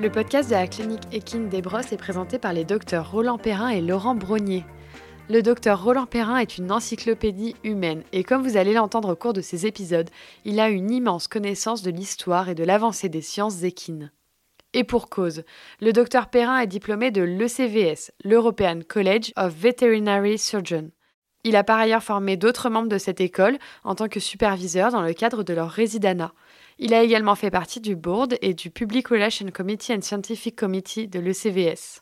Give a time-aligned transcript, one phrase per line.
[0.00, 3.68] Le podcast de la clinique Equine des Brosses est présenté par les docteurs Roland Perrin
[3.68, 4.64] et Laurent Brognier.
[5.30, 9.34] Le docteur Roland Perrin est une encyclopédie humaine et comme vous allez l'entendre au cours
[9.34, 10.08] de ces épisodes,
[10.46, 14.10] il a une immense connaissance de l'histoire et de l'avancée des sciences équines.
[14.72, 15.42] Et pour cause,
[15.82, 20.92] le docteur Perrin est diplômé de l'ECVS, l'European College of Veterinary Surgeons.
[21.44, 25.02] Il a par ailleurs formé d'autres membres de cette école en tant que superviseur dans
[25.02, 26.32] le cadre de leur résidana.
[26.78, 31.06] Il a également fait partie du board et du Public Relations Committee and Scientific Committee
[31.06, 32.00] de l'ECVS.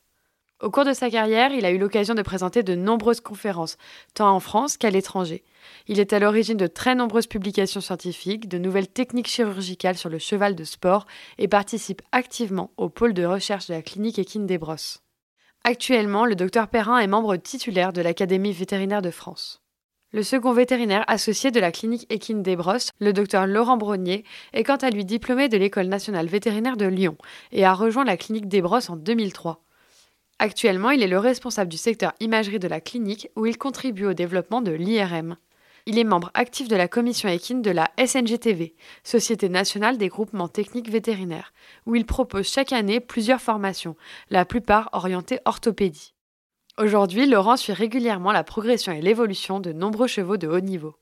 [0.63, 3.77] Au cours de sa carrière, il a eu l'occasion de présenter de nombreuses conférences,
[4.15, 5.45] tant en France qu'à l'étranger.
[5.87, 10.19] Il est à l'origine de très nombreuses publications scientifiques, de nouvelles techniques chirurgicales sur le
[10.19, 11.07] cheval de sport
[11.37, 15.03] et participe activement au pôle de recherche de la clinique équine des Brosses.
[15.63, 19.61] Actuellement, le docteur Perrin est membre titulaire de l'Académie vétérinaire de France.
[20.13, 24.65] Le second vétérinaire associé de la clinique équine des Brosses, le docteur Laurent Brognier, est
[24.65, 27.19] quant à lui diplômé de l'École nationale vétérinaire de Lyon
[27.53, 29.66] et a rejoint la clinique des Brosses en 2003.
[30.39, 34.13] Actuellement, il est le responsable du secteur imagerie de la clinique où il contribue au
[34.13, 35.37] développement de l'IRM.
[35.87, 40.49] Il est membre actif de la commission équine de la SNGTV, Société nationale des groupements
[40.49, 41.55] techniques vétérinaires,
[41.87, 43.97] où il propose chaque année plusieurs formations,
[44.29, 46.13] la plupart orientées orthopédie.
[46.77, 50.97] Aujourd'hui, Laurent suit régulièrement la progression et l'évolution de nombreux chevaux de haut niveau.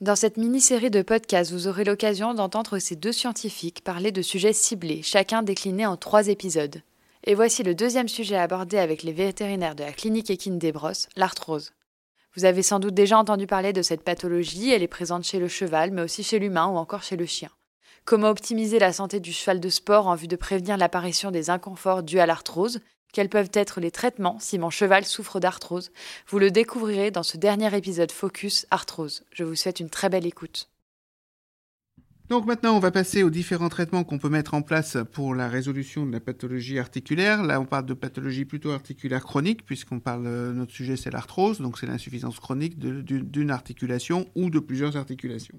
[0.00, 4.52] Dans cette mini-série de podcasts, vous aurez l'occasion d'entendre ces deux scientifiques parler de sujets
[4.52, 6.82] ciblés, chacun décliné en trois épisodes.
[7.28, 11.10] Et voici le deuxième sujet abordé avec les vétérinaires de la clinique équine des Brosses,
[11.14, 11.72] l'arthrose.
[12.34, 15.46] Vous avez sans doute déjà entendu parler de cette pathologie, elle est présente chez le
[15.46, 17.50] cheval, mais aussi chez l'humain ou encore chez le chien.
[18.06, 22.02] Comment optimiser la santé du cheval de sport en vue de prévenir l'apparition des inconforts
[22.02, 22.80] dus à l'arthrose?
[23.12, 25.90] Quels peuvent être les traitements si mon cheval souffre d'arthrose?
[26.28, 29.22] Vous le découvrirez dans ce dernier épisode Focus Arthrose.
[29.32, 30.70] Je vous souhaite une très belle écoute.
[32.28, 35.48] Donc maintenant, on va passer aux différents traitements qu'on peut mettre en place pour la
[35.48, 37.42] résolution de la pathologie articulaire.
[37.42, 41.58] Là, on parle de pathologie plutôt articulaire chronique, puisqu'on parle, euh, notre sujet c'est l'arthrose,
[41.58, 45.58] donc c'est l'insuffisance chronique d'une articulation ou de plusieurs articulations.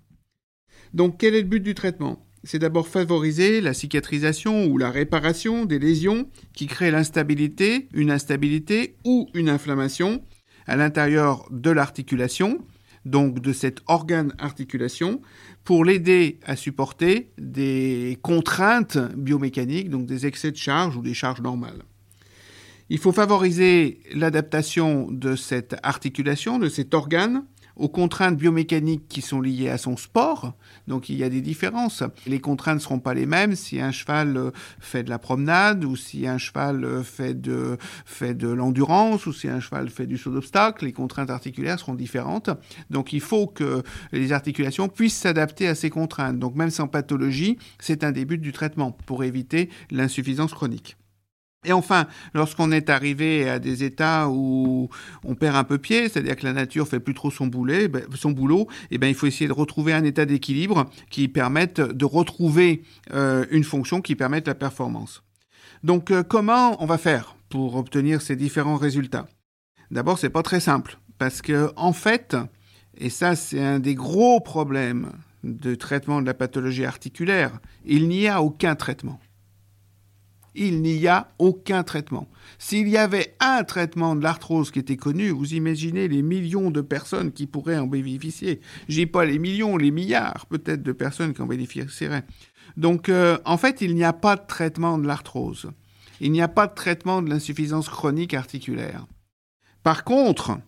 [0.93, 2.23] Donc quel est le but du traitement?
[2.43, 8.95] C'est d'abord favoriser la cicatrisation ou la réparation des lésions qui créent l'instabilité, une instabilité
[9.03, 10.23] ou une inflammation
[10.67, 12.59] à l'intérieur de l'articulation,
[13.05, 15.21] donc de cet organe articulation,
[15.63, 21.41] pour l'aider à supporter des contraintes biomécaniques, donc des excès de charge ou des charges
[21.41, 21.83] normales.
[22.89, 27.43] Il faut favoriser l'adaptation de cette articulation, de cet organe,
[27.79, 30.53] aux contraintes biomécaniques qui sont liées à son sport.
[30.87, 32.03] Donc il y a des différences.
[32.27, 35.85] Les contraintes ne seront pas les mêmes si un cheval euh, fait de la promenade
[35.85, 40.31] ou si un cheval euh, fait de, l'endurance ou si un cheval fait du saut
[40.31, 40.85] d'obstacle.
[40.85, 42.49] Les contraintes articulaires seront différentes.
[42.89, 46.37] Donc il faut que les articulations puissent s'adapter à ces contraintes.
[46.37, 50.97] Donc même sans pathologie, c'est un début du traitement pour éviter l'insuffisance chronique.
[51.65, 54.89] Et enfin, lorsqu'on est arrivé à des états où
[55.25, 58.67] on perd un peu pied, c'est-à-dire que la nature fait plus trop son, ben, boulot,
[58.91, 63.45] eh ben, il faut essayer de retrouver un état d'équilibre qui permette de retrouver euh,
[63.51, 65.21] une fonction qui permette la performance.
[65.83, 69.27] Donc, euh, comment on va faire pour obtenir ces différents résultats?
[69.91, 72.37] D'abord, c'est pas très simple parce que en fait,
[72.97, 75.11] et ça c'est un des gros problèmes
[75.43, 79.19] de traitement de la pathologie articulaire, il n'y a aucun traitement
[80.55, 82.27] il n'y a aucun traitement.
[82.57, 86.81] S'il y avait un traitement de l'arthrose qui était connu, vous imaginez les millions de
[86.81, 88.59] personnes qui pourraient en bénéficier.
[88.87, 92.25] J'ai pas les millions, les milliards peut-être de personnes qui en bénéficieraient.
[92.77, 95.71] Donc euh, en fait, il n'y a pas de traitement de l'arthrose.
[96.21, 99.05] Il n'y a pas de traitement de l'insuffisance chronique articulaire.
[99.83, 100.59] Par contre,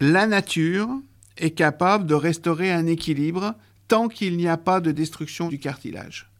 [0.00, 0.88] la nature
[1.36, 3.54] est capable de restaurer un équilibre
[3.88, 6.30] tant qu'il n'y a pas de destruction du cartilage.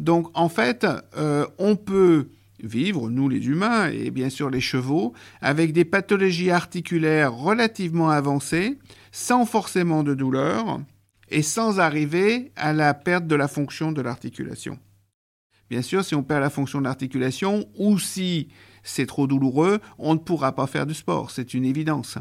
[0.00, 0.86] Donc en fait,
[1.16, 2.28] euh, on peut
[2.62, 8.78] vivre, nous les humains et bien sûr les chevaux, avec des pathologies articulaires relativement avancées,
[9.12, 10.80] sans forcément de douleur
[11.30, 14.78] et sans arriver à la perte de la fonction de l'articulation.
[15.68, 18.48] Bien sûr, si on perd la fonction de l'articulation ou si
[18.82, 22.18] c'est trop douloureux, on ne pourra pas faire du sport, c'est une évidence.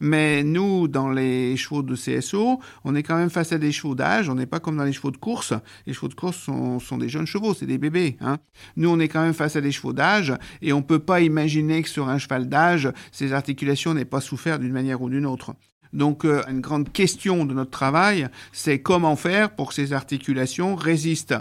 [0.00, 3.94] Mais nous, dans les chevaux de CSO, on est quand même face à des chevaux
[3.94, 4.28] d'âge.
[4.28, 5.52] On n'est pas comme dans les chevaux de course.
[5.86, 8.16] Les chevaux de course sont, des jeunes chevaux, c'est des bébés.
[8.20, 8.38] Hein.
[8.76, 11.20] Nous, on est quand même face à des chevaux d'âge et on ne peut pas
[11.20, 15.26] imaginer que sur un cheval d'âge, ces articulations n'aient pas souffert d'une manière ou d'une
[15.26, 15.54] autre.
[15.92, 20.76] Donc euh, une grande question de notre travail, c'est comment faire pour que ces articulations
[20.76, 21.34] résistent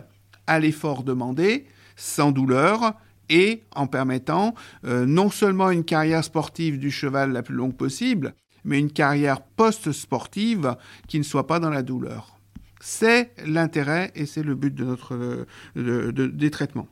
[0.47, 2.93] à l'effort demandé sans douleur
[3.29, 4.55] et en permettant
[4.85, 8.33] euh, non seulement une carrière sportive du cheval la plus longue possible,
[8.63, 10.75] mais une carrière post-sportive
[11.07, 12.37] qui ne soit pas dans la douleur.
[12.81, 15.45] C'est l'intérêt et c'est le but de notre,
[15.75, 16.87] des traitements.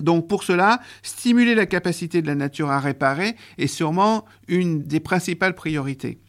[0.00, 5.00] Donc pour cela, stimuler la capacité de la nature à réparer est sûrement une des
[5.00, 6.20] principales priorités.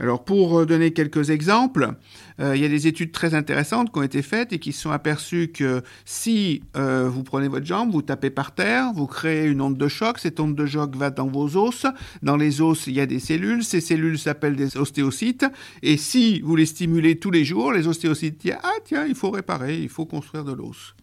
[0.00, 1.92] Alors pour euh, donner quelques exemples,
[2.40, 4.80] euh, il y a des études très intéressantes qui ont été faites et qui se
[4.80, 9.46] sont aperçues que si euh, vous prenez votre jambe, vous tapez par terre, vous créez
[9.46, 11.84] une onde de choc, cette onde de choc va dans vos os,
[12.22, 15.44] dans les os il y a des cellules, ces cellules s'appellent des ostéocytes,
[15.82, 19.30] et si vous les stimulez tous les jours, les ostéocytes disent ah tiens il faut
[19.30, 20.94] réparer, il faut construire de l'os.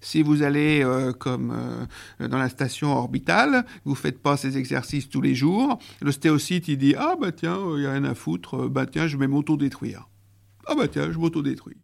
[0.00, 1.52] Si vous allez euh, comme
[2.20, 6.78] euh, dans la station orbitale, vous faites pas ces exercices tous les jours, l'ostéocyte il
[6.78, 10.08] dit ah bah tiens, il y a rien à foutre, bah tiens, je vais m'auto-détruire.
[10.66, 11.78] Ah bah tiens, je m'auto-détruis.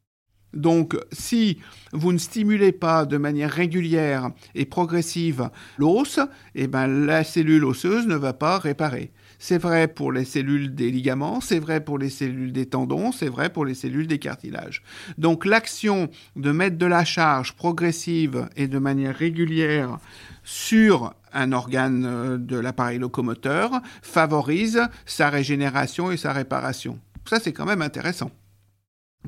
[0.55, 1.59] Donc, si
[1.93, 6.21] vous ne stimulez pas de manière régulière et progressive l'os,
[6.55, 9.12] eh ben, la cellule osseuse ne va pas réparer.
[9.39, 13.29] C'est vrai pour les cellules des ligaments, c'est vrai pour les cellules des tendons, c'est
[13.29, 14.83] vrai pour les cellules des cartilages.
[15.19, 19.99] Donc l'action de mettre de la charge progressive et de manière régulière
[20.45, 26.99] sur un organe euh, de l'appareil locomoteur favorise sa régénération et sa réparation.
[27.27, 28.31] Ça, c'est quand même intéressant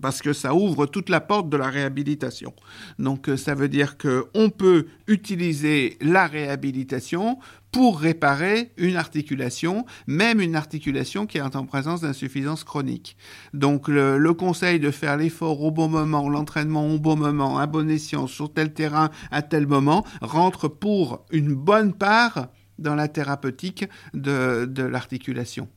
[0.00, 2.52] parce que ça ouvre toute la porte de la réhabilitation.
[2.98, 7.38] Donc euh, ça veut dire qu'on peut utiliser la réhabilitation
[7.72, 13.16] pour réparer une articulation, même une articulation qui est en présence d'insuffisance chronique.
[13.52, 17.90] Donc le, conseil de faire l'effort au bon moment, l'entraînement au bon moment, à bon
[17.90, 22.48] escient, sur tel terrain, à tel moment, rentre pour une bonne part
[22.78, 25.68] dans la thérapeutique de l'articulation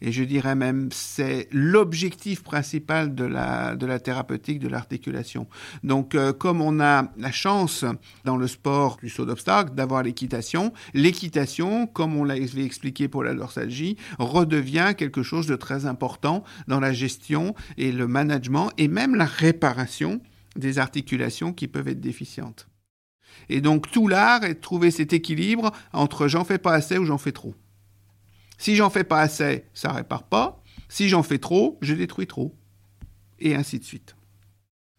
[0.00, 5.46] et je dirais même c'est l'objectif principal de la, de la thérapeutique de l'articulation.
[5.82, 7.84] Donc euh, comme on a la chance
[8.24, 13.34] dans le sport du saut d'obstacle d'avoir l'équitation, l'équitation, comme on l'avait expliqué pour la
[13.34, 19.14] dorsalgie, redevient quelque chose de très important dans la gestion et le management et même
[19.14, 20.20] la réparation
[20.56, 22.68] des articulations qui peuvent être déficientes.
[23.48, 27.04] Et donc tout l'art est de trouver cet équilibre entre j'en fais pas assez ou
[27.04, 27.54] j'en fais trop.
[28.62, 30.62] Si j'en fais pas assez, ça répare pas.
[30.88, 32.54] Si j'en fais trop, je détruis trop.
[33.40, 34.14] Et ainsi de suite.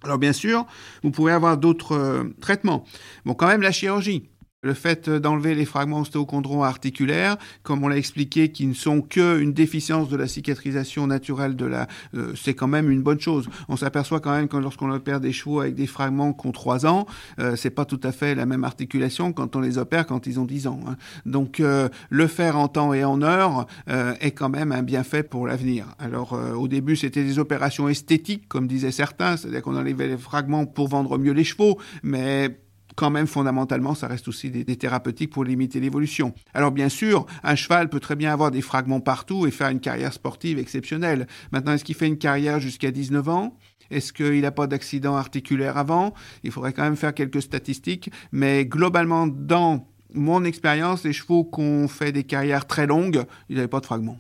[0.03, 0.65] Alors bien sûr,
[1.01, 2.83] vous pouvez avoir d'autres euh, traitements.
[3.23, 4.29] Bon, quand même la chirurgie.
[4.63, 9.53] Le fait d'enlever les fragments ostéochondrons articulaires, comme on l'a expliqué, qui ne sont qu'une
[9.53, 13.47] déficience de la cicatrisation naturelle de la, euh, c'est quand même une bonne chose.
[13.67, 16.85] On s'aperçoit quand même que lorsqu'on opère des chevaux avec des fragments qui ont 3
[16.85, 17.05] ans,
[17.39, 20.39] euh, c'est pas tout à fait la même articulation quand on les opère quand ils
[20.39, 20.79] ont 10 ans.
[20.87, 20.95] Hein.
[21.25, 25.23] Donc euh, le faire en temps et en heure euh, est quand même un bienfait
[25.23, 25.87] pour l'avenir.
[25.99, 30.65] Alors au début c'était des opérations esthétiques, comme disaient certains, c'est-à-dire qu'on enlevait les fragments
[30.65, 32.57] pour vendre mieux les chevaux, mais
[32.95, 36.33] quand même fondamentalement, ça reste aussi des, thérapeutiques pour limiter l'évolution.
[36.53, 39.79] Alors bien sûr, un cheval peut très bien avoir des fragments partout et faire une
[39.79, 41.27] carrière sportive exceptionnelle.
[41.51, 43.57] Maintenant, est-ce qu'il fait une carrière jusqu'à 19 ans?
[43.91, 46.13] Est-ce qu'il n'a pas d'accident articulaire avant?
[46.43, 51.61] Il faudrait quand même faire quelques statistiques, mais globalement, dans mon expérience, les chevaux qui
[51.61, 54.19] ont fait des carrières très longues, ils n'avaient pas de fragments.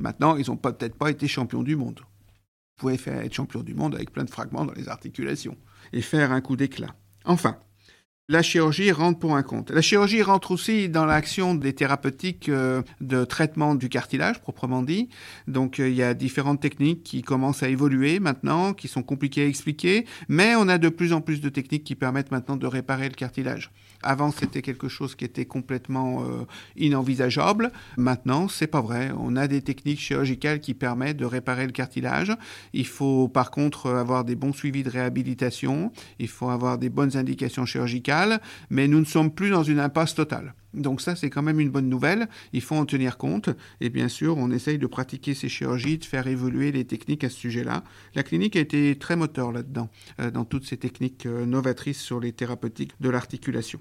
[0.00, 2.00] Maintenant, ils n'ont peut-être pas été champions du monde.
[2.00, 5.56] Vous pouvez faire être champion du monde avec plein de fragments dans les articulations
[5.92, 6.94] et faire un coup d'éclat.
[7.24, 7.56] Enfin,
[8.32, 9.70] la chirurgie rentre pour un compte.
[9.70, 15.10] La chirurgie rentre aussi dans l'action des thérapeutiques euh, de traitement du cartilage, proprement dit.
[15.48, 19.42] Donc euh, il y a différentes techniques qui commencent à évoluer maintenant, qui sont compliquées
[19.42, 22.66] à expliquer, mais on a de plus en plus de techniques qui permettent maintenant de
[22.66, 23.70] réparer le cartilage.
[24.02, 26.44] Avant, c'était quelque chose qui était complètement euh,
[26.76, 27.72] inenvisageable.
[27.96, 29.10] Maintenant, c'est pas vrai.
[29.18, 32.32] On a des techniques chirurgicales qui permettent de réparer le cartilage.
[32.72, 35.92] Il faut par contre avoir des bons suivis de réhabilitation.
[36.18, 38.40] Il faut avoir des bonnes indications chirurgicales.
[38.70, 40.54] Mais nous ne sommes plus dans une impasse totale.
[40.74, 42.28] Donc ça, c'est quand même une bonne nouvelle.
[42.52, 43.50] Il faut en tenir compte.
[43.80, 47.30] Et bien sûr, on essaye de pratiquer ces chirurgies, de faire évoluer les techniques à
[47.30, 47.84] ce sujet-là.
[48.14, 52.20] La clinique a été très moteur là-dedans, euh, dans toutes ces techniques euh, novatrices sur
[52.20, 53.80] les thérapeutiques de l'articulation.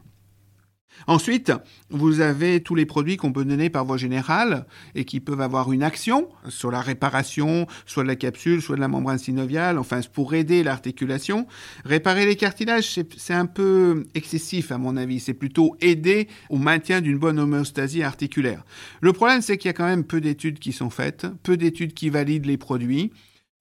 [1.07, 1.51] Ensuite,
[1.89, 5.71] vous avez tous les produits qu'on peut donner par voie générale et qui peuvent avoir
[5.71, 10.01] une action sur la réparation, soit de la capsule, soit de la membrane synoviale, enfin
[10.13, 11.48] pour aider l'articulation.
[11.86, 15.19] Réparer les cartilages, c'est un peu excessif à mon avis.
[15.19, 18.63] C'est plutôt aider au maintien d'une bonne homéostasie articulaire.
[19.01, 21.93] Le problème, c'est qu'il y a quand même peu d'études qui sont faites, peu d'études
[21.93, 23.12] qui valident les produits.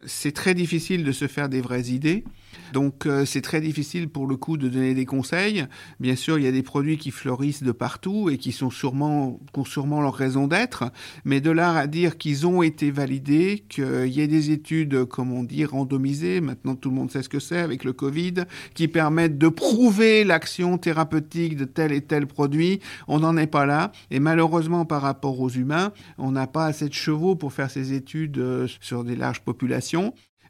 [0.05, 2.25] C'est très difficile de se faire des vraies idées.
[2.73, 5.67] Donc euh, c'est très difficile pour le coup de donner des conseils.
[5.99, 9.41] Bien sûr, il y a des produits qui fleurissent de partout et qui sont sûrement,
[9.55, 10.85] ont sûrement leur raison d'être,
[11.25, 15.33] mais de là à dire qu'ils ont été validés, qu'il y ait des études, comme
[15.33, 18.35] on dit, randomisées, maintenant tout le monde sait ce que c'est avec le Covid,
[18.75, 23.67] qui permettent de prouver l'action thérapeutique de tel et tel produit, on n'en est pas
[23.67, 23.93] là.
[24.11, 27.93] Et malheureusement, par rapport aux humains, on n'a pas assez de chevaux pour faire ces
[27.93, 29.90] études euh, sur des larges populations.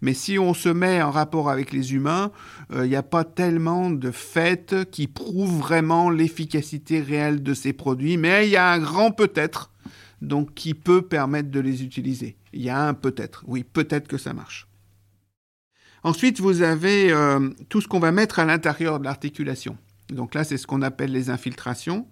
[0.03, 2.33] Mais si on se met en rapport avec les humains,
[2.71, 7.73] il euh, n'y a pas tellement de faits qui prouvent vraiment l'efficacité réelle de ces
[7.73, 9.73] produits, mais il y a un grand peut-être,
[10.23, 12.37] donc qui peut permettre de les utiliser.
[12.53, 14.67] Il y a un peut-être, oui, peut-être que ça marche.
[16.03, 19.77] Ensuite, vous avez euh, tout ce qu'on va mettre à l'intérieur de l'articulation.
[20.09, 22.09] Donc là, c'est ce qu'on appelle les infiltrations.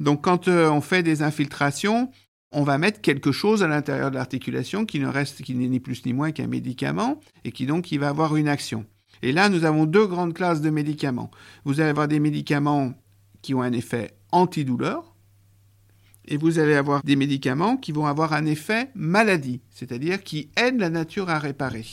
[0.00, 2.10] Donc quand euh, on fait des infiltrations,
[2.52, 5.80] on va mettre quelque chose à l'intérieur de l'articulation qui ne reste, qui n'est ni
[5.80, 8.86] plus ni moins qu'un médicament et qui donc qui va avoir une action.
[9.22, 11.30] Et là, nous avons deux grandes classes de médicaments.
[11.64, 12.94] Vous allez avoir des médicaments
[13.42, 15.14] qui ont un effet antidouleur
[16.26, 20.80] et vous allez avoir des médicaments qui vont avoir un effet maladie, c'est-à-dire qui aident
[20.80, 21.84] la nature à réparer.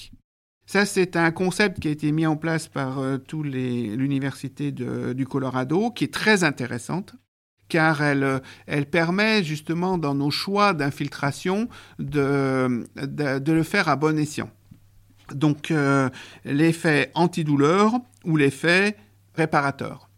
[0.67, 5.91] Ça, c'est un concept qui a été mis en place par euh, l'université du Colorado,
[5.91, 7.15] qui est très intéressante
[7.67, 11.67] car elle, elle permet justement dans nos choix d'infiltration
[11.99, 14.49] de, de, le faire à bon escient.
[15.33, 16.09] Donc euh,
[16.43, 17.93] l'effet antidouleur
[18.23, 18.95] ou l'effet
[19.33, 20.09] réparateur.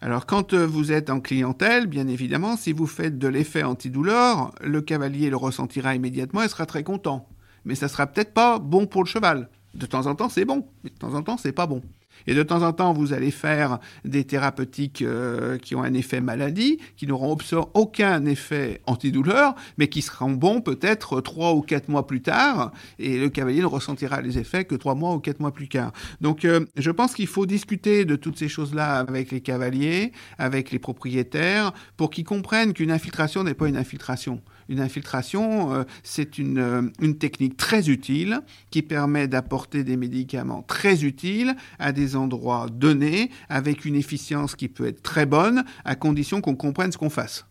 [0.00, 4.54] Alors quand euh, vous êtes en clientèle, bien évidemment, si vous faites de l'effet antidouleur,
[4.60, 7.26] le cavalier le ressentira immédiatement et sera très content.
[7.64, 9.48] Mais ça sera peut-être pas bon pour le cheval.
[9.72, 11.82] De temps en temps, c'est bon, mais de temps en temps, c'est pas bon.
[12.26, 16.20] Et de temps en temps, vous allez faire des thérapeutiques euh, qui ont un effet
[16.20, 17.36] maladie, qui n'auront
[17.74, 23.18] aucun effet antidouleur, mais qui seront bons peut-être trois ou quatre mois plus tard, et
[23.18, 25.92] le cavalier ne ressentira les effets que trois mois ou quatre mois plus tard.
[26.20, 30.70] Donc, euh, je pense qu'il faut discuter de toutes ces choses-là avec les cavaliers, avec
[30.70, 34.40] les propriétaires, pour qu'ils comprennent qu'une infiltration n'est pas une infiltration.
[34.68, 38.40] Une infiltration, euh, c'est une, une technique très utile
[38.70, 44.68] qui permet d'apporter des médicaments très utiles à des endroits donnés avec une efficience qui
[44.68, 47.46] peut être très bonne à condition qu'on comprenne ce qu'on fasse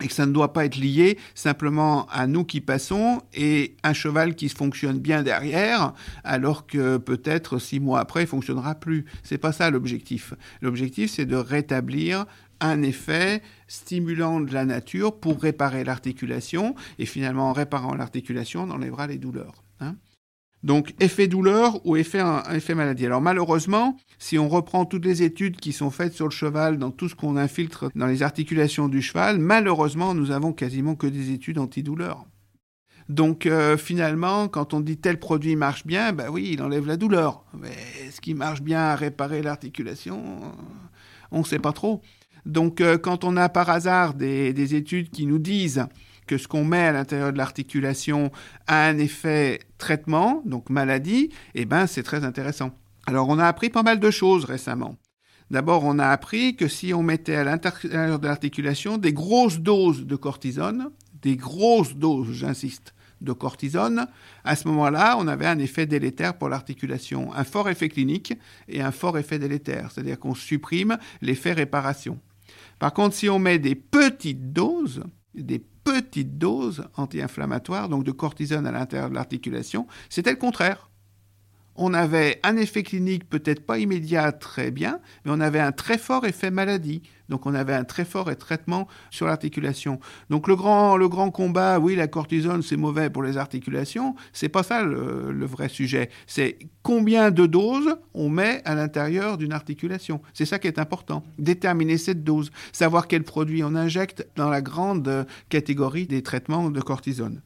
[0.00, 3.92] et que ça ne doit pas être lié simplement à nous qui passons et un
[3.92, 5.92] cheval qui fonctionne bien derrière,
[6.24, 9.04] alors que peut-être six mois après, il fonctionnera plus.
[9.22, 10.34] C'est pas ça l'objectif.
[10.62, 12.24] L'objectif, c'est de rétablir
[12.60, 18.70] un effet stimulant de la nature pour réparer l'articulation, et finalement, en réparant l'articulation, on
[18.70, 19.64] enlèvera les douleurs.
[19.80, 19.96] Hein.
[20.62, 22.22] Donc, effet douleur ou effet,
[22.74, 23.06] maladie.
[23.06, 26.90] Alors, malheureusement, si on reprend toutes les études qui sont faites sur le cheval, dans
[26.90, 31.32] tout ce qu'on infiltre dans les articulations du cheval, malheureusement, nous avons quasiment que des
[31.32, 32.26] études antidouleurs.
[33.08, 36.96] Donc euh, finalement, quand on dit tel produit marche bien, ben oui, il enlève la
[36.96, 37.44] douleur.
[37.58, 37.72] Mais
[38.06, 40.22] est-ce qu'il marche bien à réparer l'articulation?
[41.32, 42.02] On ne sait pas trop.
[42.46, 45.86] Donc euh, quand on a par hasard des, études qui nous disent
[46.26, 48.30] que ce qu'on met à l'intérieur de l'articulation
[48.66, 52.70] a un effet traitement, donc maladie, eh ben c'est très intéressant.
[53.06, 54.96] Alors on a appris pas mal de choses récemment.
[55.50, 60.06] D'abord, on a appris que si on mettait à l'intérieur de l'articulation des grosses doses
[60.06, 60.90] de cortisone,
[61.22, 64.06] des grosses doses, j'insiste, de cortisone,
[64.44, 68.32] à ce moment-là, on avait un effet délétère pour l'articulation, un fort effet clinique
[68.68, 72.18] et un fort effet délétère, c'est-à-dire qu'on supprime l'effet réparation.
[72.80, 78.66] Par contre, si on met des petites doses, des petites doses anti-inflammatoires, donc de cortisone
[78.66, 80.89] à l'intérieur de l'articulation, c'était le contraire
[81.80, 85.96] on avait un effet clinique peut-être pas immédiat très bien, mais on avait un très
[85.96, 87.00] fort effet maladie.
[87.30, 89.98] Donc on avait un très fort traitement sur l'articulation.
[90.28, 94.50] Donc le grand, le grand combat, oui, la cortisone c'est mauvais pour les articulations, c'est
[94.50, 96.10] pas ça le, le vrai sujet.
[96.26, 100.20] C'est combien de doses on met à l'intérieur d'une articulation.
[100.34, 101.22] C'est ça qui est important.
[101.38, 106.80] Déterminer cette dose, savoir quel produit on injecte dans la grande catégorie des traitements de
[106.82, 107.40] cortisone.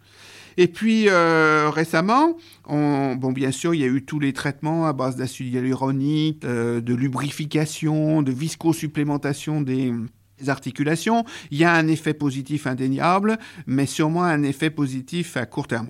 [0.57, 2.37] Et puis euh, récemment,
[2.69, 6.81] bon, bien sûr, il y a eu tous les traitements à base d'acide hyaluronique, euh,
[6.81, 9.93] de lubrification, de viscosupplémentation des
[10.47, 11.25] articulations.
[11.51, 15.89] Il y a un effet positif indéniable, mais sûrement un effet positif à court terme.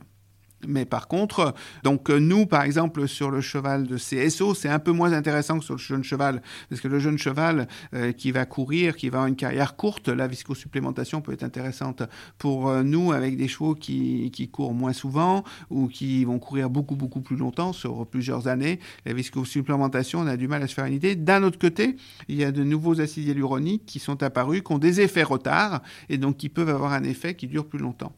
[0.68, 4.78] Mais par contre, donc euh, nous, par exemple, sur le cheval de CSO, c'est un
[4.78, 8.32] peu moins intéressant que sur le jeune cheval, parce que le jeune cheval euh, qui
[8.32, 12.02] va courir, qui va avoir une carrière courte, la viscosupplémentation peut être intéressante
[12.38, 16.70] pour euh, nous avec des chevaux qui, qui, courent moins souvent ou qui vont courir
[16.70, 18.78] beaucoup, beaucoup plus longtemps, sur plusieurs années.
[19.04, 21.16] La viscosupplémentation, on a du mal à se faire une idée.
[21.16, 21.96] D'un autre côté,
[22.28, 25.82] il y a de nouveaux acides hyaluroniques qui sont apparus, qui ont des effets retard
[26.08, 28.12] et donc qui peuvent avoir un effet qui dure plus longtemps.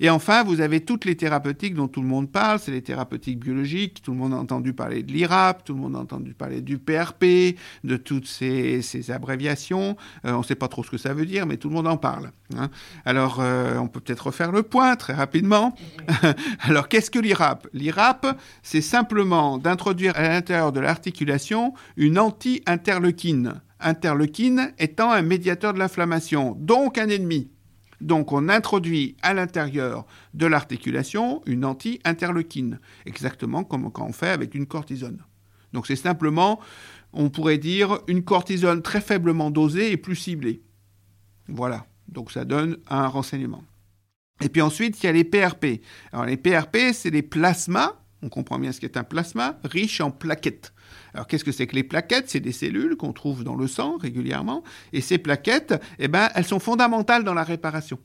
[0.00, 3.38] Et enfin, vous avez toutes les thérapeutiques dont tout le monde parle, c'est les thérapeutiques
[3.38, 6.60] biologiques, tout le monde a entendu parler de l'IRAP, tout le monde a entendu parler
[6.60, 9.96] du PRP, de toutes ces, abréviations.
[10.24, 11.86] Euh, on ne sait pas trop ce que ça veut dire, mais tout le monde
[11.86, 12.30] en parle.
[12.56, 12.70] Hein.
[13.04, 15.74] Alors, euh, on peut peut-être refaire le point très rapidement.
[16.60, 23.60] Alors, qu'est-ce que l'IRAP L'IRAP, c'est simplement d'introduire à l'intérieur de l'articulation une anti-interleukine.
[23.80, 27.50] Interleukine étant un médiateur de l'inflammation, donc un ennemi.
[28.00, 34.54] Donc on introduit à l'intérieur de l'articulation une anti-interleukine, exactement comme quand on fait avec
[34.54, 35.22] une cortisone.
[35.72, 36.60] Donc c'est simplement,
[37.12, 40.62] on pourrait dire, une cortisone très faiblement dosée et plus ciblée.
[41.48, 43.62] Voilà, donc ça donne un renseignement.
[44.42, 45.80] Et puis ensuite, il y a les PRP.
[46.12, 50.10] Alors les PRP, c'est les plasmas, on comprend bien ce qu'est un plasma, riche en
[50.10, 50.72] plaquettes.
[51.14, 52.28] Alors qu'est-ce que c'est que les plaquettes?
[52.28, 54.62] C'est des cellules qu'on trouve dans le sang régulièrement.
[54.92, 57.98] Et ces plaquettes, eh ben, elles sont fondamentales dans la réparation.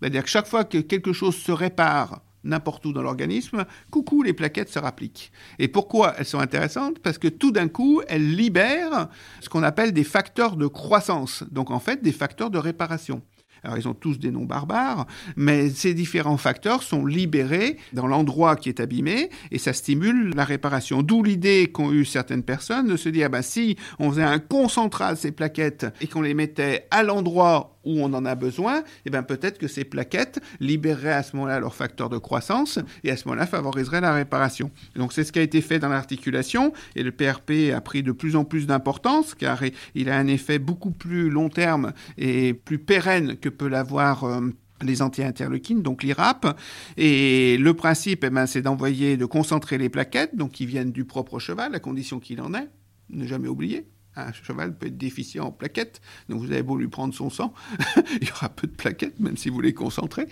[0.00, 4.32] C'est-à-dire que chaque fois que quelque chose se répare n'importe où dans l'organisme, coucou, les
[4.32, 5.32] plaquettes se rappliquent.
[5.58, 6.98] Et pourquoi elles sont intéressantes?
[6.98, 9.08] Parce que tout d'un coup, elles libèrent
[9.40, 13.22] ce qu'on appelle des facteurs de croissance, donc en fait des facteurs de réparation.
[13.64, 18.56] Alors ils ont tous des noms barbares, mais ces différents facteurs sont libérés dans l'endroit
[18.56, 21.02] qui est abîmé et ça stimule la réparation.
[21.02, 24.40] D'où l'idée qu'ont eu certaines personnes de se dire, ah ben, si on faisait un
[24.40, 28.82] concentrat de ces plaquettes et qu'on les mettait à l'endroit où on en a besoin,
[29.04, 33.10] eh bien peut-être que ces plaquettes libéreraient à ce moment-là leur facteur de croissance et
[33.10, 34.70] à ce moment-là favoriseraient la réparation.
[34.96, 38.12] Donc c'est ce qui a été fait dans l'articulation et le PRP a pris de
[38.12, 39.62] plus en plus d'importance car
[39.94, 44.40] il a un effet beaucoup plus long terme et plus pérenne que peut l'avoir euh,
[44.82, 46.58] les anti-interleukines, donc l'IRAP.
[46.96, 51.04] Et le principe, eh ben, c'est d'envoyer, de concentrer les plaquettes, donc qui viennent du
[51.04, 52.68] propre cheval, à condition qu'il en ait,
[53.10, 53.86] ne jamais oublier.
[54.14, 57.54] Un cheval peut être déficient en plaquettes, donc vous avez beau lui prendre son sang,
[58.20, 60.26] il y aura peu de plaquettes, même si vous les concentrez.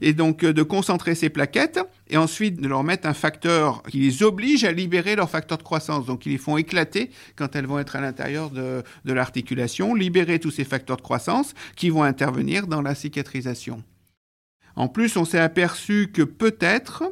[0.00, 1.78] Et donc euh, de concentrer ces plaquettes,
[2.08, 5.62] et ensuite de leur mettre un facteur qui les oblige à libérer leur facteur de
[5.62, 6.06] croissance.
[6.06, 10.38] Donc ils les font éclater quand elles vont être à l'intérieur de, de l'articulation, libérer
[10.38, 13.82] tous ces facteurs de croissance qui vont intervenir dans la cicatrisation.
[14.76, 17.04] En plus, on s'est aperçu que peut-être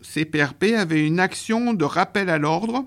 [0.00, 2.84] ces PRP avaient une action de rappel à l'ordre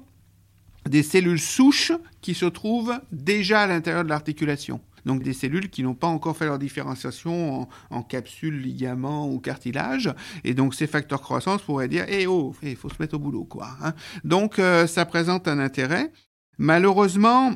[0.88, 4.82] des cellules souches qui se trouvent déjà à l'intérieur de l'articulation.
[5.06, 10.12] Donc des cellules qui n'ont pas encore fait leur différenciation en, capsule, ligament ou cartilage.
[10.44, 13.46] Et donc ces facteurs croissance pourraient dire Eh oh, il faut se mettre au boulot,
[13.46, 13.70] quoi.
[13.84, 13.94] Hein.
[14.24, 16.12] Donc euh, ça présente un intérêt.
[16.58, 17.54] Malheureusement,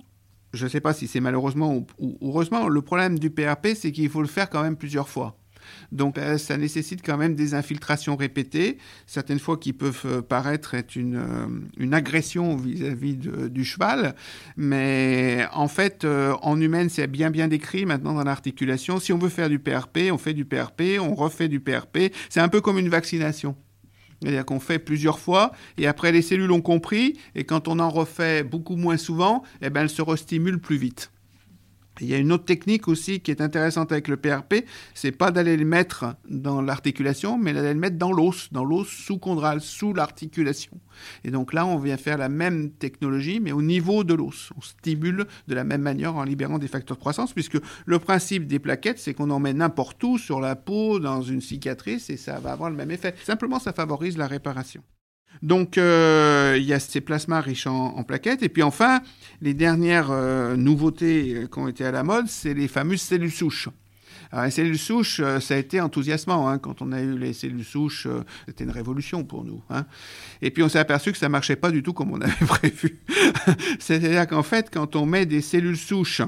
[0.53, 4.09] je ne sais pas si c'est malheureusement ou, heureusement, le problème du PRP, c'est qu'il
[4.09, 5.38] faut le faire quand même plusieurs fois.
[5.91, 8.77] Donc euh, ça nécessite quand même des infiltrations répétées,
[9.07, 14.15] certaines fois qui peuvent euh, paraître être une, euh, une agression vis-à-vis du cheval,
[14.57, 18.99] mais en fait en humaine c'est bien bien décrit maintenant dans l'articulation.
[18.99, 22.11] Si on veut faire du PRP, on fait du PRP, on refait du PRP.
[22.29, 23.55] C'est un peu comme une vaccination.
[24.21, 27.89] C'est-à-dire qu'on fait plusieurs fois et après les cellules ont compris et quand on en
[27.89, 31.11] refait beaucoup moins souvent, eh ben, elles se restimulent plus vite.
[32.01, 35.31] Il y a une autre technique aussi qui est intéressante avec le PRP, c'est pas
[35.31, 39.93] d'aller le mettre dans l'articulation, mais d'aller le mettre dans l'os, dans l'os sous-chondral, sous
[39.93, 40.79] l'articulation.
[41.23, 44.51] Et donc là, on vient faire la même technologie, mais au niveau de l'os.
[44.57, 48.47] On stimule de la même manière en libérant des facteurs de croissance, puisque le principe
[48.47, 52.17] des plaquettes, c'est qu'on en met n'importe où, sur la peau, dans une cicatrice, et
[52.17, 53.15] ça va avoir le même effet.
[53.23, 54.83] Simplement, ça favorise la réparation.
[55.41, 58.43] Donc, euh, il y a ces plasmas riches en, plaquettes.
[58.43, 59.01] Et puis enfin,
[59.41, 63.31] les dernières euh, nouveautés euh, qui ont été à la mode, c'est les fameuses cellules
[63.31, 63.69] souches.
[64.31, 66.49] Alors, les cellules souches, ça a été enthousiasmant.
[66.49, 66.59] Hein.
[66.59, 68.07] Quand on a eu les cellules souches,
[68.45, 69.63] c'était une révolution pour nous.
[69.71, 69.85] Hein.
[70.43, 72.99] Et puis on s'est aperçu que ça marchait pas du tout comme on avait prévu.
[73.79, 76.21] C'est-à-dire qu'en fait, quand on met des cellules souches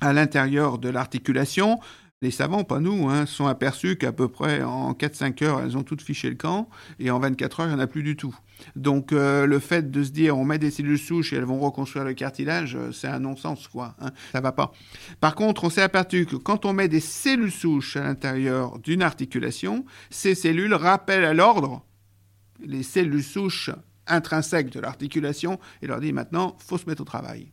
[0.00, 1.78] à l'intérieur de l'articulation,
[2.22, 5.82] les savants, pas nous, hein, sont aperçus qu'à peu près en 4-5 heures, elles ont
[5.82, 8.36] toutes fiché le camp, et en 24 heures, il n'y en a plus du tout.
[8.76, 11.58] Donc euh, le fait de se dire on met des cellules souches et elles vont
[11.58, 13.94] reconstruire le cartilage, euh, c'est un non-sens, quoi.
[14.00, 14.72] Hein, ça va pas.
[15.20, 19.02] Par contre, on s'est aperçu que quand on met des cellules souches à l'intérieur d'une
[19.02, 21.86] articulation, ces cellules rappellent à l'ordre
[22.62, 23.70] les cellules souches
[24.06, 27.50] intrinsèques de l'articulation et leur dit maintenant, faut se mettre au travail.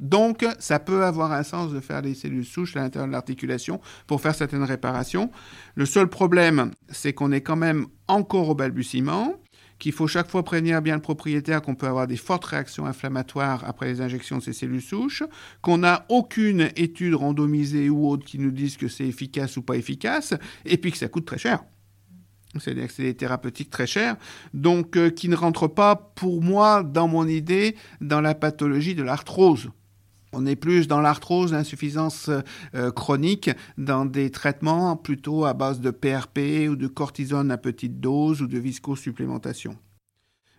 [0.00, 3.80] Donc, ça peut avoir un sens de faire des cellules souches à l'intérieur de l'articulation
[4.06, 5.30] pour faire certaines réparations.
[5.74, 9.36] Le seul problème, c'est qu'on est quand même encore au balbutiement,
[9.78, 13.62] qu'il faut chaque fois prévenir bien le propriétaire qu'on peut avoir des fortes réactions inflammatoires
[13.66, 15.22] après les injections de ces cellules souches,
[15.60, 19.76] qu'on n'a aucune étude randomisée ou autre qui nous dise que c'est efficace ou pas
[19.76, 20.32] efficace,
[20.64, 21.62] et puis que ça coûte très cher.
[22.58, 24.16] C'est-à-dire que c'est des thérapeutiques très chères,
[24.54, 29.02] donc euh, qui ne rentrent pas, pour moi, dans mon idée, dans la pathologie de
[29.02, 29.70] l'arthrose.
[30.32, 32.30] On est plus dans l'arthrose, l'insuffisance
[32.74, 38.00] euh, chronique, dans des traitements plutôt à base de PRP ou de cortisone à petite
[38.00, 39.76] dose ou de viscosupplémentation.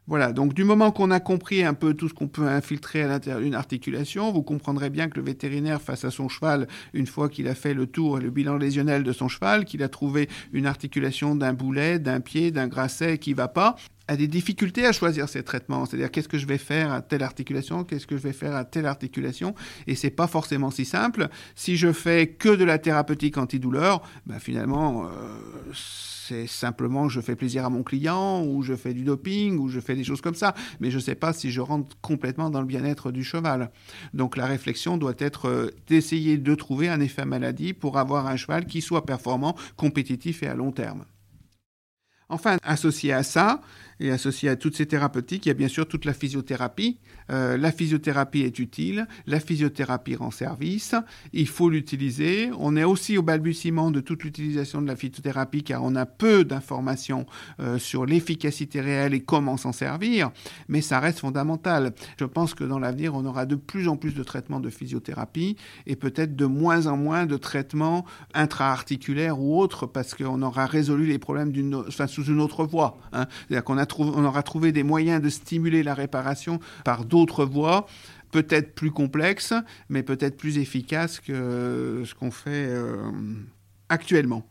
[0.08, 3.08] Voilà, donc du moment qu'on a compris un peu tout ce qu'on peut infiltrer à
[3.08, 7.30] l'intérieur d'une articulation, vous comprendrez bien que le vétérinaire face à son cheval, une fois
[7.30, 10.28] qu'il a fait le tour et le bilan lésionnel de son cheval, qu'il a trouvé
[10.52, 13.76] une articulation d'un boulet, d'un pied, d'un grasset qui va pas,
[14.12, 15.86] a des difficultés à choisir ses traitements.
[15.86, 18.66] C'est-à-dire qu'est-ce que je vais faire à telle articulation, qu'est-ce que je vais faire à
[18.66, 19.56] telle articulation,
[19.88, 21.30] et c'est pas forcément si simple.
[21.56, 25.10] Si je fais que de la thérapeutique antidouleur, ben finalement, euh,
[25.74, 29.80] c'est simplement je fais plaisir à mon client, ou je fais du doping, ou je
[29.80, 32.62] fais des choses comme ça, mais je ne sais pas si je rentre complètement dans
[32.62, 33.72] le bien-être du cheval.
[34.14, 38.36] Donc la réflexion doit être euh, d'essayer de trouver un effet maladie pour avoir un
[38.36, 41.06] cheval qui soit performant, compétitif et à long terme.
[42.32, 43.62] Enfin, associé à ça,
[44.02, 46.98] et associé à toutes ces thérapeutiques, il y a bien sûr toute la physiothérapie.
[47.30, 50.96] Euh, la physiothérapie est utile, la physiothérapie rend service,
[51.34, 52.50] il faut l'utiliser.
[52.58, 56.44] On est aussi au balbutiement de toute l'utilisation de la physiothérapie car on a peu
[56.44, 57.28] d'informations
[57.60, 60.32] euh, sur l'efficacité réelle et comment s'en servir,
[60.68, 61.94] mais ça reste fondamental.
[62.20, 65.58] Je pense que dans l'avenir, on aura de plus en plus de traitements de physiothérapie
[65.86, 71.06] et peut-être de moins en moins de traitements intra-articulaires ou autres parce qu'on aura résolu
[71.06, 71.54] les problèmes
[72.08, 72.98] sous une autre voie.
[73.14, 73.28] Hein.
[73.48, 77.86] C'est-à-dire qu'on a on aura trouvé des moyens de stimuler la réparation par d'autres voies
[78.32, 79.54] peut-être plus complexes,
[79.90, 83.12] mais peut-être plus efficaces que ce qu'on fait euh,
[83.90, 84.48] actuellement.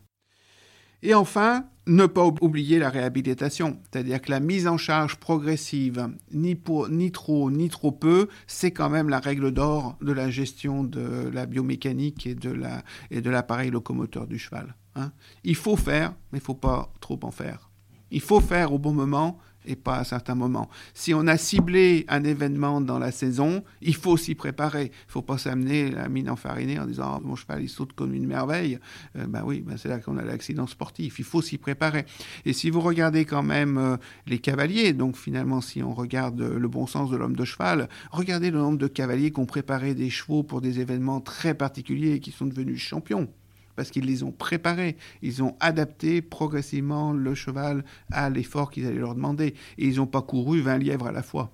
[1.03, 6.55] Et enfin, ne pas oublier la réhabilitation, c'est-à-dire que la mise en charge progressive, ni,
[6.91, 11.29] ni trop ni trop peu, c'est quand même la règle d'or de la gestion de
[11.33, 14.75] la biomécanique et de l'appareil locomoteur du cheval.
[14.95, 15.11] Hein.
[15.43, 17.70] Il faut faire, mais il ne faut pas trop en faire.
[18.11, 20.69] Il faut faire au bon moment et pas à certains moments.
[20.93, 24.85] Si on a ciblé un événement dans la saison, il faut s'y préparer.
[24.85, 27.93] Il ne faut pas s'amener la mine enfarinée en disant oh, mon cheval il saute
[27.93, 28.79] comme une merveille.
[29.15, 31.19] Euh, ben oui, ben c'est là qu'on a l'accident sportif.
[31.19, 32.05] Il faut s'y préparer.
[32.45, 33.97] Et si vous regardez quand même euh,
[34.27, 38.51] les cavaliers, donc finalement si on regarde le bon sens de l'homme de cheval, regardez
[38.51, 42.19] le nombre de cavaliers qui ont préparé des chevaux pour des événements très particuliers et
[42.19, 43.29] qui sont devenus champions
[43.75, 44.97] parce qu'ils les ont préparés.
[45.21, 49.55] Ils ont adapté progressivement le cheval à l'effort qu'ils allaient leur demander.
[49.77, 51.51] Et ils n'ont pas couru 20 lièvres à la fois.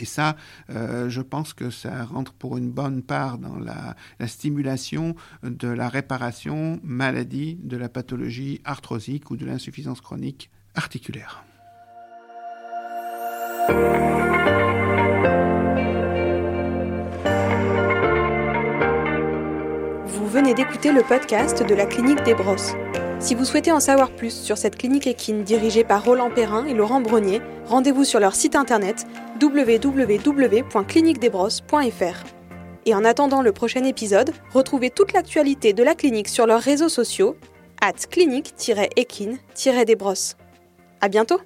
[0.00, 0.36] Et ça,
[0.70, 5.14] euh, je pense que ça rentre pour une bonne part dans la, la, stimulation
[5.44, 11.44] de la réparation maladie, de la pathologie arthrosique ou de l'insuffisance chronique articulaire.
[20.54, 22.74] D'écouter le podcast de la clinique des Brosses.
[23.18, 26.74] Si vous souhaitez en savoir plus sur cette clinique équine dirigée par Roland Perrin et
[26.74, 29.06] Laurent Brognier, rendez-vous sur leur site internet
[29.42, 32.24] www.cliniquedesbrosses.fr.
[32.86, 36.88] Et en attendant le prochain épisode, retrouvez toute l'actualité de la clinique sur leurs réseaux
[36.88, 37.36] sociaux,
[37.80, 40.36] at clinique-équine-desbrosses.
[41.00, 41.40] À bientôt!